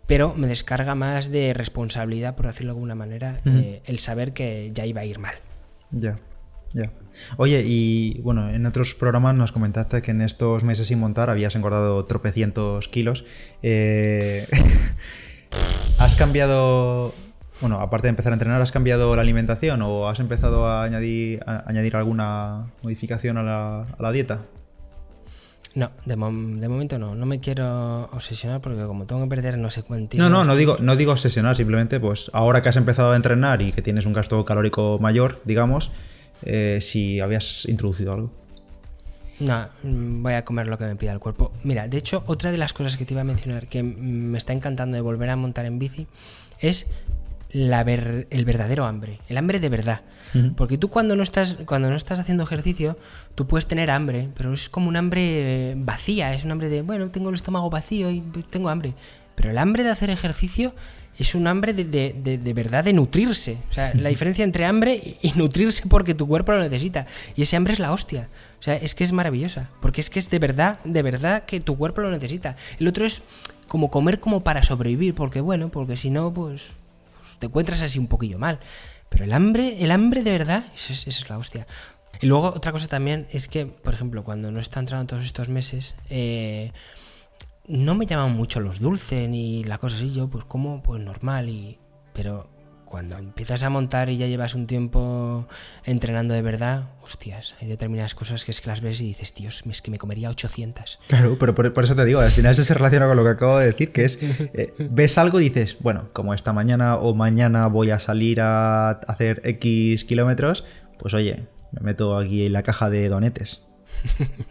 [0.07, 3.57] pero me descarga más de responsabilidad, por decirlo de alguna manera, Ujú.
[3.59, 5.35] eh, el saber que ya iba a ir mal.
[5.91, 6.17] Ya,
[6.73, 6.91] ya.
[7.37, 11.55] Oye, y bueno, en otros programas nos comentaste que en estos meses sin montar habías
[11.55, 13.25] engordado tropecientos kilos.
[13.63, 14.47] Eh,
[15.99, 17.15] ¿Has cambiado,
[17.61, 21.41] bueno, aparte de empezar a entrenar, ¿has cambiado la alimentación o has empezado a añadir,
[21.47, 24.43] a añadir alguna modificación a la, a la dieta?
[25.75, 27.15] No, de, mom- de momento no.
[27.17, 30.29] No me quiero obsesionar porque como tengo que perder no sé No, cuántísimo.
[30.29, 33.73] no, no digo, no digo obsesionar, simplemente pues ahora que has empezado a entrenar y
[33.73, 35.91] que tienes un gasto calórico mayor, digamos,
[36.43, 38.31] eh, si habías introducido algo.
[39.41, 41.51] No, mm, voy a comer lo que me pida el cuerpo.
[41.65, 43.87] Mira, de hecho, otra de las cosas que te iba a mencionar que mm,
[44.31, 46.07] me está encantando de volver a montar en bici
[46.61, 46.87] es
[47.55, 50.03] la ver- el verdadero hambre, el hambre de verdad.
[50.57, 52.99] Porque tú cuando no estás cuando no estás haciendo ejercicio,
[53.37, 57.09] tú puedes tener hambre, pero es como un hambre vacía, es un hambre de, bueno,
[57.11, 58.95] tengo el estómago vacío y pues, tengo hambre.
[59.37, 60.75] Pero el hambre de hacer ejercicio
[61.17, 63.59] es un hambre de, de- de- de verdad de nutrirse.
[63.71, 67.07] O sea, la diferencia entre hambre y, y nutrirse porque tu cuerpo lo necesita.
[67.37, 68.29] Y ese hambre es la hostia.
[68.59, 69.69] O sea, es que es maravillosa.
[69.81, 72.57] Porque es que es de verdad, de verdad que tu cuerpo lo necesita.
[72.81, 73.23] El otro es
[73.69, 76.73] como comer como para sobrevivir, porque bueno, porque si no, pues
[77.39, 78.61] te encuentras así un poquillo mal.
[79.09, 81.67] Pero el hambre, el hambre de verdad, esa es, es la hostia.
[82.21, 85.49] Y luego otra cosa también es que, por ejemplo, cuando no está entrando todos estos
[85.49, 86.73] meses, eh,
[87.67, 90.13] no me llaman mucho los dulces ni la cosa así.
[90.13, 91.79] Yo pues como pues normal y...
[92.13, 92.49] Pero
[92.95, 95.49] cuando empiezas a montar y ya llevas un tiempo
[95.83, 99.65] entrenando de verdad, hostias, hay determinadas cosas que es que las ves y dices, Dios,
[99.69, 101.01] es que me comería 800.
[101.09, 103.59] Claro, pero por, eso te digo, al final eso se relaciona con lo que acabo
[103.59, 107.67] de decir, que es, eh, ves algo y dices, bueno, como esta mañana o mañana
[107.67, 110.65] voy a salir a hacer X kilómetros,
[110.97, 113.65] pues oye, me meto aquí en la caja de donetes.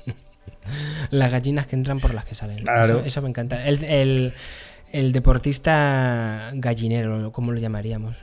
[1.11, 2.57] las gallinas que entran por las que salen.
[2.57, 3.03] Claro.
[3.05, 3.65] Eso, me encanta.
[3.65, 4.33] el el
[5.11, 8.15] deportista gallinero, ¿cómo lo llamaríamos?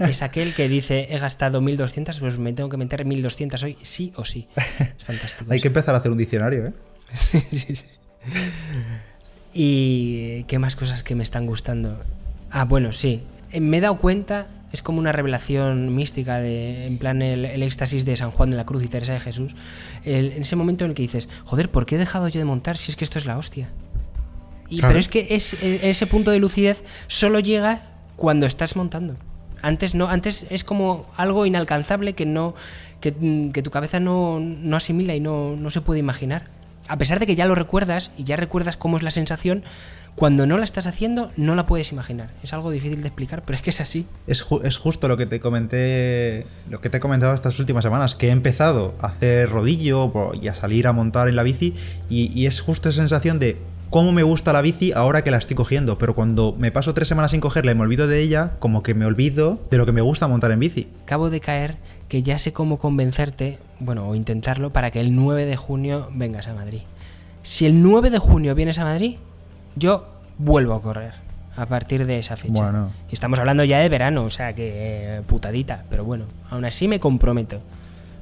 [0.00, 4.12] Es, aquel que dice, he gastado 1200, pues me tengo que meter 1200 hoy, sí
[4.16, 4.48] o sí.
[4.56, 5.52] Es fantástico.
[5.52, 6.72] Hay que empezar a hacer un diccionario, ¿eh?
[7.12, 7.86] sí, sí, sí.
[9.54, 12.00] ¿Y qué más cosas que me están gustando?
[12.50, 13.22] Ah, bueno, sí.
[13.52, 18.04] Eh, me he dado cuenta, es como una revelación mística, de, en plan el, éxtasis
[18.04, 19.54] de San Juan de la Cruz y Teresa de Jesús.
[20.04, 22.76] en ese momento en el que dices, joder, ¿por qué he dejado yo de montar
[22.76, 23.70] si es que esto es la hostia?
[24.70, 27.82] Pero es que e, ese punto de lucidez solo llega
[28.16, 29.16] cuando estás montando.
[29.62, 32.54] Antes no, antes es como algo inalcanzable que no.
[33.00, 34.40] que, tu cabeza no,
[34.72, 36.46] asimila y no, se puede imaginar.
[36.86, 39.62] A pesar de que ya lo recuerdas y ya recuerdas cómo es la sensación,
[40.14, 42.30] cuando no la estás haciendo no la puedes imaginar.
[42.42, 44.06] Es algo difícil de explicar, pero es que es así.
[44.26, 48.14] Es, es, justo lo que te comenté, lo que te he comentado estas últimas semanas,
[48.14, 51.74] que he empezado a hacer rodillo y a salir a montar en la bici
[52.08, 53.58] y, y es justo esa sensación de
[53.90, 57.08] cómo me gusta la bici ahora que la estoy cogiendo, pero cuando me paso tres
[57.08, 59.92] semanas sin cogerla y me olvido de ella, como que me olvido de lo que
[59.92, 60.88] me gusta montar en bici.
[61.04, 61.76] Acabo de caer
[62.08, 66.48] que ya sé cómo convencerte, bueno, o intentarlo, para que el 9 de junio vengas
[66.48, 66.82] a Madrid.
[67.42, 69.16] Si el 9 de junio vienes a Madrid,
[69.76, 70.06] yo
[70.38, 71.14] vuelvo a correr
[71.56, 72.62] a partir de esa fecha.
[72.62, 72.92] Bueno.
[73.10, 76.86] Y estamos hablando ya de verano, o sea que eh, putadita, pero bueno, aún así
[76.88, 77.60] me comprometo.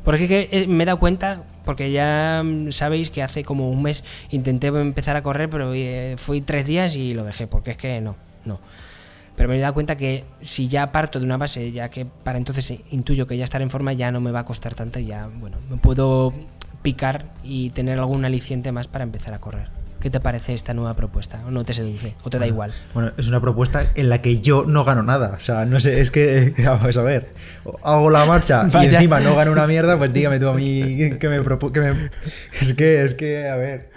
[0.06, 4.04] Porque eh, me he dado cuenta, porque ya mm, sabéis que hace como un mes
[4.30, 8.00] intenté empezar a correr, pero eh, fui tres días y lo dejé, porque es que
[8.00, 8.14] no,
[8.44, 8.60] no.
[9.34, 12.38] Pero me he dado cuenta que si ya parto de una base, ya que para
[12.38, 15.28] entonces intuyo que ya estar en forma ya no me va a costar tanto, ya,
[15.40, 16.32] bueno, me puedo
[16.82, 19.75] picar y tener algún aliciente más para empezar a correr.
[20.00, 21.42] ¿Qué te parece esta nueva propuesta?
[21.46, 22.14] ¿O no te seduce?
[22.22, 22.74] ¿O te da igual?
[22.94, 25.38] Bueno, es una propuesta en la que yo no gano nada.
[25.40, 27.30] O sea, no sé, es que, vamos a ver,
[27.82, 31.28] hago la marcha y encima no gano una mierda, pues dígame tú a mí que
[31.28, 32.10] me, que me...
[32.60, 33.90] Es que, es que, a ver...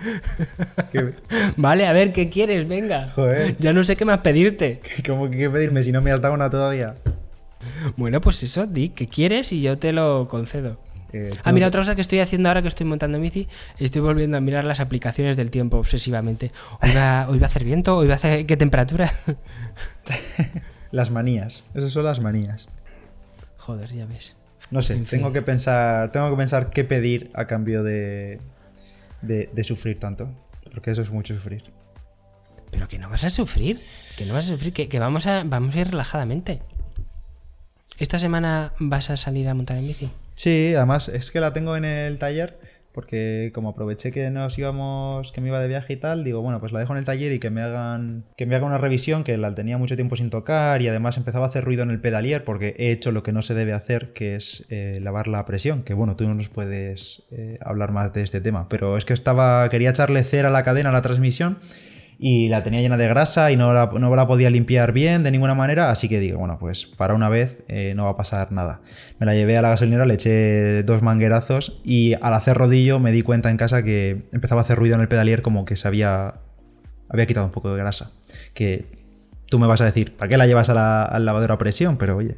[1.57, 2.67] Vale, a ver, ¿qué quieres?
[2.67, 3.09] Venga.
[3.15, 3.55] Joder.
[3.59, 4.81] Ya no sé qué más pedirte.
[5.05, 6.95] ¿Cómo que qué pedirme si no me has dado una todavía?
[7.97, 10.79] Bueno, pues eso, di que quieres y yo te lo concedo.
[11.13, 14.37] Eh, ah, mira, otra cosa que estoy haciendo ahora que estoy montando bici, estoy volviendo
[14.37, 16.51] a mirar las aplicaciones del tiempo obsesivamente.
[16.81, 19.13] Hoy va, hoy va a hacer viento, hoy va a hacer qué temperatura.
[20.91, 22.67] las manías, esas son las manías.
[23.57, 24.35] Joder, ya ves.
[24.71, 28.39] No sé, tengo que pensar, tengo que pensar qué pedir a cambio de,
[29.21, 30.29] de, sufrir tanto,
[30.73, 31.63] porque eso es mucho sufrir.
[32.69, 33.79] Pero que no vas a sufrir,
[34.15, 36.61] que no vas a sufrir, que, que vamos a vamos a ir relajadamente.
[37.97, 40.11] ¿Esta semana vas a salir a montar en bici?
[40.39, 42.57] Sí, además es que la tengo en el taller
[42.93, 46.61] porque como aproveché que nos íbamos, que me iba de viaje y tal, digo, bueno,
[46.61, 49.25] pues la dejo en el taller y que me hagan, que me haga una revisión,
[49.25, 51.99] que la tenía mucho tiempo sin tocar y además empezaba a hacer ruido en el
[51.99, 55.43] pedalier porque he hecho lo que no se debe hacer, que es eh, lavar la
[55.43, 59.03] presión, que bueno, tú no nos puedes eh, hablar más de este tema, pero es
[59.03, 61.57] que estaba, quería echarle cera a la cadena, a la transmisión
[62.21, 65.31] y la tenía llena de grasa y no la, no la, podía limpiar bien de
[65.31, 68.51] ninguna manera, así que digo, bueno, pues para una vez eh, no va a pasar
[68.51, 68.81] nada.
[69.19, 73.13] Me la llevé a la gasolinera, le eché dos manguerazos y al hacer rodillo me
[73.13, 75.87] di cuenta en casa que empezaba a hacer ruido en el pedalier como que se
[75.87, 76.33] había,
[77.07, 78.11] había quitado un poco de grasa.
[78.53, 78.85] Que
[79.45, 81.97] tú me vas a decir, ¿para qué la llevas al lavadero a presión?
[81.97, 82.35] Pero oye,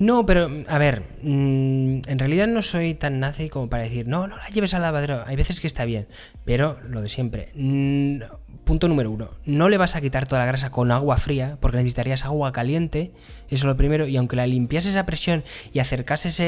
[0.00, 4.26] no, pero a ver, mm, en realidad no soy tan nazi como para decir, no,
[4.26, 5.22] no la lleves al lavadero.
[5.26, 6.06] Hay veces que está bien,
[6.46, 7.50] pero lo de siempre.
[7.54, 8.22] Mm,
[8.70, 11.78] punto número uno, no le vas a quitar toda la grasa con agua fría, porque
[11.78, 13.10] necesitarías agua caliente,
[13.48, 16.40] eso es lo primero, y aunque la limpiases a presión y acercases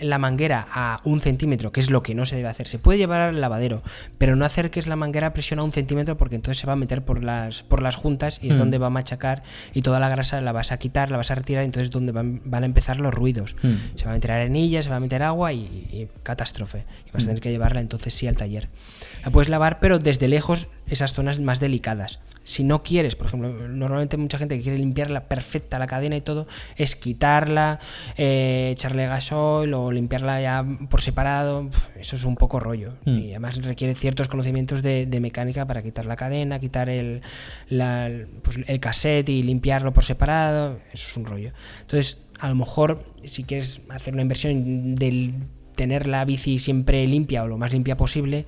[0.00, 2.98] la manguera a un centímetro, que es lo que no se debe hacer, se puede
[2.98, 3.82] llevar al lavadero,
[4.18, 6.76] pero no acerques la manguera a presión a un centímetro porque entonces se va a
[6.76, 10.08] meter por las, por las juntas y es donde va a machacar y toda la
[10.08, 12.64] grasa la vas a quitar, la vas a retirar, y entonces es donde van, a
[12.64, 13.56] empezar los ruidos.
[13.64, 13.74] Hmm.
[13.96, 16.84] Se va a meter arenilla, se va a meter agua y, catástrofe.
[17.08, 18.68] Y vas a tener que llevarla entonces sí al taller.
[19.24, 22.20] La puedes lavar, pero desde lejos esas zonas más delicadas.
[22.44, 26.20] Si no quieres, por ejemplo, normalmente mucha gente que quiere limpiarla perfecta la cadena y
[26.20, 27.80] todo, es quitarla,
[28.18, 31.70] eh, echarle gasol o limpiarla ya por separado.
[31.98, 32.94] Eso es un poco rollo.
[33.06, 33.16] Hmm.
[33.16, 37.22] Y además requiere ciertos conocimientos de, mecánica para quitar la cadena, quitar el,
[38.42, 40.80] pues el cassette y limpiarlo por separado.
[40.92, 41.50] Eso es un rollo.
[41.80, 45.34] Entonces, a lo mejor, si quieres hacer una inversión del
[45.76, 48.44] tener la bici siempre limpia o lo más limpia posible,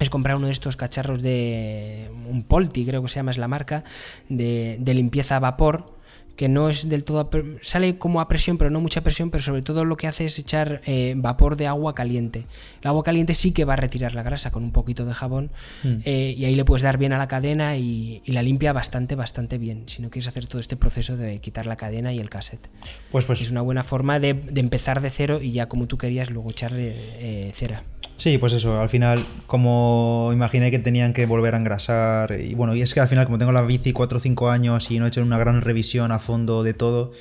[0.00, 3.48] es comprar uno de estos cacharros de un Polti, creo que se llama es la
[3.48, 3.84] marca,
[4.28, 5.99] de, limpieza a vapor
[6.40, 7.20] que no es del todo...
[7.20, 7.28] a
[7.60, 10.38] Sale como a presión, pero no mucha presión, pero sobre todo lo que hace es
[10.38, 12.46] echar eh, vapor de agua caliente.
[12.80, 15.50] El agua caliente sí que va a retirar la grasa con un poquito de jabón
[15.84, 15.88] Mm.
[16.06, 19.16] eh, y ahí le puedes dar bien a la cadena y, y la limpia bastante,
[19.16, 19.82] bastante bien.
[19.84, 22.70] Si no quieres hacer todo este proceso de quitar la cadena y el cassette.
[23.12, 25.98] Pues, pues Es una buena forma de, de empezar de cero y ya como tú
[25.98, 27.82] querías luego echarle eh, cera.
[28.16, 32.74] Sí, pues eso, al final, como imaginé que tenían que volver a engrasar, y bueno,
[32.74, 35.06] y es que al final, como tengo la bici 4 o 5 años y no
[35.06, 37.12] he hecho una gran revisión a fondo de todo,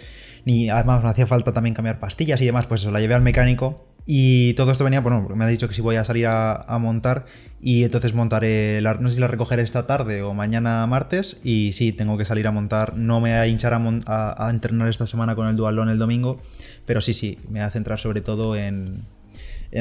[0.45, 3.21] ni además me hacía falta también cambiar pastillas y demás, pues eso, la llevé al
[3.21, 3.85] mecánico.
[4.05, 7.25] Y todo esto venía, bueno, me ha dicho que si voy a salir a, montar
[7.61, 11.73] y entonces montaré, la, no sé si la recogeré esta tarde o mañana martes y
[11.73, 15.35] sí, tengo que salir a montar, no me voy a hinchar a, entrenar esta semana
[15.35, 16.41] con el dualón el domingo,
[16.87, 19.05] pero sí, sí, me voy a centrar sobre todo en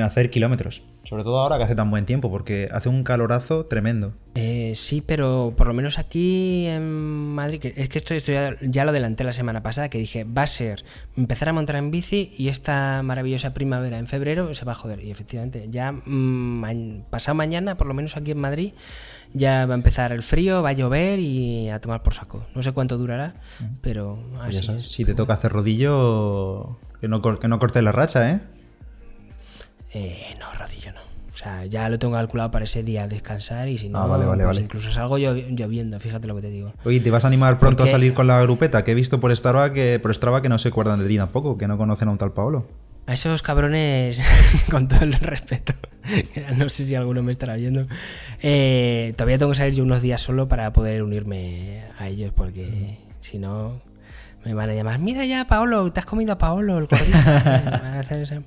[0.02, 0.82] hacer kilómetros.
[1.08, 4.12] Sobre todo ahora que hace tan buen tiempo, porque hace un calorazo tremendo.
[4.34, 8.56] Eh, sí, pero por lo menos aquí en Madrid, que es que esto, esto ya,
[8.60, 10.84] ya lo adelanté la semana pasada, que dije, va a ser
[11.16, 15.02] empezar a montar en bici y esta maravillosa primavera en febrero se va a joder.
[15.02, 18.74] Y efectivamente, ya mm, pasado mañana, por lo menos aquí en Madrid,
[19.32, 22.44] ya va a empezar el frío, va a llover y a tomar por saco.
[22.54, 23.34] No sé cuánto durará,
[23.80, 24.92] pero Pues así ya sabes, es.
[24.92, 28.40] si te toca hacer rodillo, que no, que no cortes la racha, ¿eh?
[29.94, 30.77] Eh, no, rodillo
[31.48, 34.44] sea, ya lo tengo calculado para ese día descansar y si no, Ah, vale, vale,
[34.44, 34.60] pues vale.
[34.62, 36.72] incluso salgo llo- lloviendo, fíjate lo que te digo.
[36.84, 38.84] Oye, ¿te vas a animar pronto Porque- a salir con la grupeta?
[38.84, 41.56] Que he visto por Strava que, por Strava que no se acuerdan de ti tampoco,
[41.58, 42.66] que no conocen a un tal Paolo.
[43.06, 44.22] A esos cabrones,
[44.70, 45.72] con todo el respeto,
[46.58, 47.86] no sé si alguno me estará viendo,
[48.42, 52.98] eh, todavía tengo que salir yo unos días solo para poder unirme a ellos, porque
[53.20, 53.80] si no
[54.44, 57.16] me van a llamar, mira ya Paolo, te has comido a Paolo, el gordito".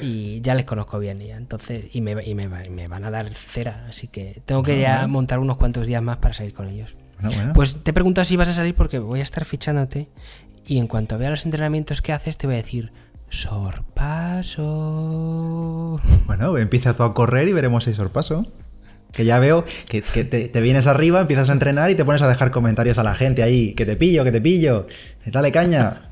[0.00, 3.04] Y ya les conozco bien, ya, entonces, y, me, y me, va- y me van
[3.04, 6.52] a dar cera, así que tengo que ya montar unos cuantos días más para salir
[6.52, 6.94] con ellos.
[7.20, 7.52] Bueno, bueno.
[7.52, 10.08] Pues te he preguntado si vas a salir porque voy a estar fichándote
[10.66, 12.92] y en cuanto vea los entrenamientos que haces te voy a decir
[14.68, 16.00] sorpaso.
[16.26, 18.46] Bueno, empieza tú a correr y veremos si sorpaso.
[19.12, 22.20] Que ya veo que, que te, te vienes arriba, empiezas a entrenar y te pones
[22.20, 23.72] a dejar comentarios a la gente ahí.
[23.74, 24.86] Que te pillo, que te pillo.
[25.24, 26.10] Dale caña.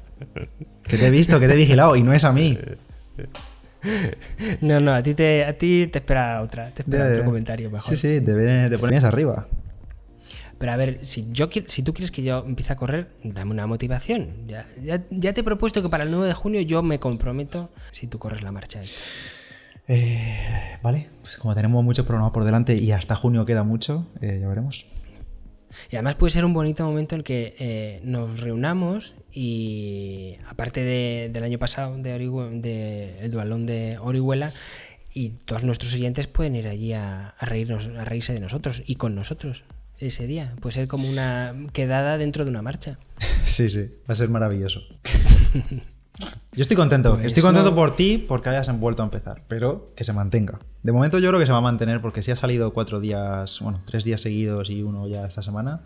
[0.82, 2.58] Que te he visto, que te he vigilado y no es a mí.
[4.60, 7.96] No, no, a ti te, a ti te espera otra, te espera otro comentario mejor.
[7.96, 9.46] Sí, sí, te, pones arriba.
[10.58, 13.66] Pero a ver, si yo si tú quieres que yo empiece a correr, dame una
[13.66, 14.46] motivación.
[14.46, 17.70] Ya, ya, ya te he propuesto que para el 9 de junio yo me comprometo
[17.92, 18.98] si tú corres la marcha esta.
[19.88, 24.38] Eh, vale, pues como tenemos mucho programa por delante y hasta junio queda mucho, eh,
[24.40, 24.86] ya veremos.
[25.90, 31.30] Y además puede ser un bonito momento en que eh, nos reunamos y aparte de-
[31.32, 34.52] del año pasado de, Orihue- de el dualón de Orihuela
[35.14, 38.96] y todos nuestros oyentes pueden ir allí a, a reírnos, a reírse de nosotros y
[38.96, 39.64] con nosotros
[39.98, 40.54] ese día.
[40.60, 42.98] Puede ser como una quedada dentro de una marcha.
[43.46, 44.80] Sí, sí, va a ser maravilloso.
[46.18, 49.88] Yo estoy contento, Pues estoy contento no- por ti porque hayas vuelto a empezar, pero
[49.94, 50.58] que se mantenga.
[50.82, 53.58] De momento yo creo que se va a mantener porque si ha salido cuatro días,
[53.60, 55.80] bueno, tres días seguidos y uno ya esta semana,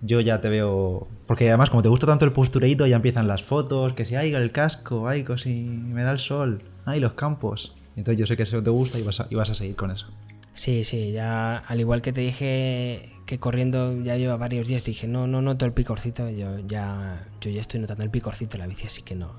[0.00, 1.08] yo ya te veo...
[1.26, 4.32] Porque además como te gusta tanto el postureito ya empiezan las fotos, que si hay
[4.34, 7.74] el casco, ay, que si me da el sol, ay, los campos.
[7.96, 9.90] Entonces yo sé que eso te gusta y vas a, y vas a seguir con
[9.90, 10.06] eso.
[10.54, 15.08] Sí, sí, ya al igual que te dije que corriendo ya lleva varios días, dije,
[15.08, 18.66] no, no noto el picorcito, yo ya, yo ya estoy notando el picorcito en la
[18.66, 19.32] bici, así que no,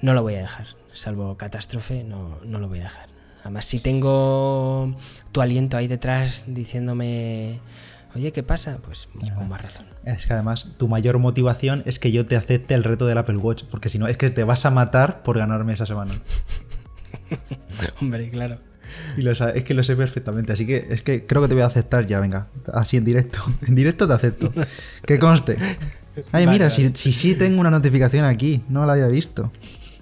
[0.00, 0.66] no lo voy a dejar.
[0.92, 3.08] Salvo catástrofe, no, no lo voy a dejar.
[3.42, 4.96] Además, si tengo
[5.30, 7.60] tu aliento ahí detrás diciéndome,
[8.14, 8.78] oye, ¿qué pasa?
[8.82, 9.86] Pues con más razón.
[10.04, 13.36] Es que además tu mayor motivación es que yo te acepte el reto del Apple
[13.36, 16.12] Watch, porque si no es que te vas a matar por ganarme esa semana.
[18.00, 18.58] Hombre, claro.
[19.16, 21.62] Y lo es que lo sé perfectamente, así que es que creo que te voy
[21.62, 23.38] a aceptar ya, venga, así en directo.
[23.66, 24.52] En directo te acepto.
[25.04, 25.56] Que conste.
[26.32, 26.70] Ay, Vale, mira, vale.
[26.70, 29.52] si, si sí tengo una notificación aquí, no la había visto.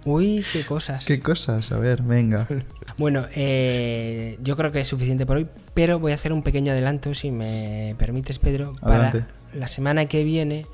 [0.05, 1.05] Uy, qué cosas.
[1.05, 2.47] Qué cosas, a ver, venga.
[2.97, 6.71] Bueno, eh, yo creo que es suficiente por hoy, pero voy a hacer un pequeño
[6.71, 8.77] adelanto, si me permites, Pedro.
[8.81, 9.25] Para Adelante.
[9.53, 10.67] la semana que viene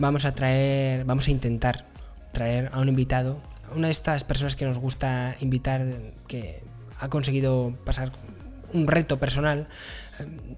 [0.00, 1.84] vamos a traer, vamos a intentar
[2.32, 3.40] traer a un invitado,
[3.76, 5.84] una de estas personas que nos gusta invitar,
[6.26, 6.62] que
[6.98, 8.10] ha conseguido pasar
[8.72, 9.68] un reto personal.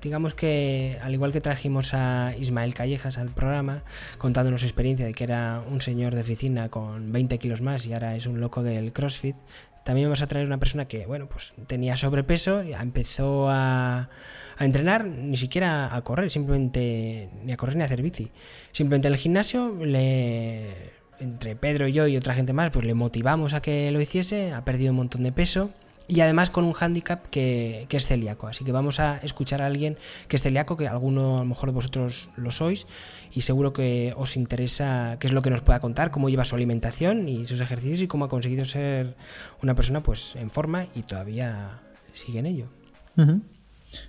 [0.00, 3.82] Digamos que, al igual que trajimos a Ismael Callejas al programa,
[4.18, 7.92] contándonos su experiencia de que era un señor de oficina con 20 kilos más y
[7.92, 9.36] ahora es un loco del CrossFit,
[9.84, 14.10] también vamos a traer una persona que, bueno, pues tenía sobrepeso, y empezó a,
[14.58, 18.30] a entrenar, ni siquiera a correr, simplemente ni a correr ni a hacer bici.
[18.72, 22.94] Simplemente en el gimnasio, le, entre Pedro y yo y otra gente más, pues le
[22.94, 25.70] motivamos a que lo hiciese, ha perdido un montón de peso
[26.10, 28.48] y además con un hándicap que, es celíaco.
[28.48, 29.96] Así que vamos a escuchar a alguien
[30.26, 32.88] que es celíaco, que alguno a lo mejor vosotros lo sois,
[33.32, 36.56] y seguro que os interesa qué es lo que nos pueda contar, cómo lleva su
[36.56, 39.16] alimentación y sus ejercicios y cómo ha conseguido ser
[39.62, 41.80] una persona pues en forma y todavía
[42.12, 42.66] sigue en ello.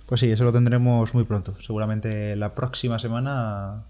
[0.06, 1.54] Pues sí, eso lo tendremos muy pronto.
[1.60, 3.84] Seguramente la próxima semana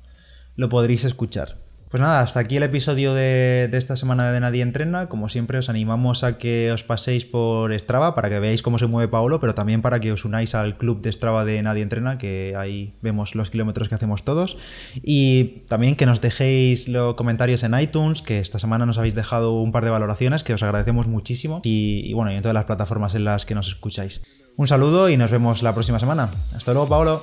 [0.56, 1.61] lo podréis escuchar.
[1.92, 5.10] Pues nada, hasta aquí el episodio de, esta semana de Nadie Entrena.
[5.10, 8.86] Como siempre, os animamos a que os paséis por Strava para que veáis cómo se
[8.86, 12.16] mueve Paolo, pero también para que os unáis al club de Strava de Nadie Entrena,
[12.16, 14.56] que ahí vemos los kilómetros que hacemos todos.
[15.02, 19.60] Y también que nos dejéis los comentarios en iTunes, que esta semana nos habéis dejado
[19.60, 21.60] un par de valoraciones, que os agradecemos muchísimo.
[21.62, 24.22] Y, y bueno, y en todas las plataformas en las que nos escucháis.
[24.56, 26.30] Un saludo y nos vemos la próxima semana.
[26.56, 27.22] Hasta luego, Paolo.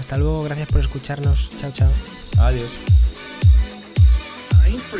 [0.00, 1.52] Hasta luego, gracias por escucharnos.
[1.60, 1.90] Chao, chao.
[2.40, 2.99] Adiós.
[4.92, 4.96] I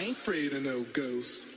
[0.00, 1.51] ain't afraid of no ghosts.